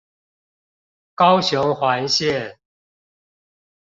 [1.13, 2.57] 高雄環線